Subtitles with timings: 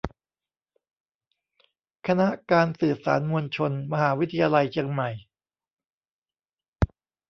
[2.07, 5.09] คณะการสื่อสารมวลชน มหาวิทยาลัยเชียงใหม่